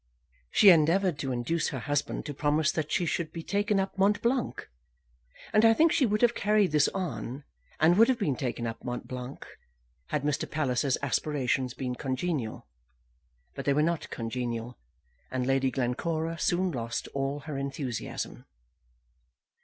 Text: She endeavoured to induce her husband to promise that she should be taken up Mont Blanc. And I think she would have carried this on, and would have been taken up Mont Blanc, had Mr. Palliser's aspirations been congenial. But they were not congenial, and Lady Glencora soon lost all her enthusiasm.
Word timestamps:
She 0.49 0.69
endeavoured 0.71 1.19
to 1.19 1.31
induce 1.31 1.67
her 1.67 1.77
husband 1.81 2.25
to 2.25 2.33
promise 2.33 2.71
that 2.71 2.91
she 2.91 3.05
should 3.05 3.31
be 3.31 3.43
taken 3.43 3.79
up 3.79 3.99
Mont 3.99 4.19
Blanc. 4.23 4.67
And 5.53 5.63
I 5.63 5.75
think 5.75 5.91
she 5.91 6.07
would 6.07 6.23
have 6.23 6.33
carried 6.33 6.71
this 6.71 6.87
on, 6.87 7.43
and 7.79 7.95
would 7.99 8.07
have 8.09 8.17
been 8.17 8.35
taken 8.35 8.65
up 8.65 8.83
Mont 8.83 9.07
Blanc, 9.07 9.45
had 10.07 10.23
Mr. 10.23 10.49
Palliser's 10.49 10.97
aspirations 11.03 11.75
been 11.75 11.93
congenial. 11.93 12.65
But 13.53 13.65
they 13.65 13.73
were 13.73 13.83
not 13.83 14.09
congenial, 14.09 14.79
and 15.29 15.45
Lady 15.45 15.69
Glencora 15.69 16.39
soon 16.39 16.71
lost 16.71 17.07
all 17.13 17.41
her 17.41 17.55
enthusiasm. 17.55 18.45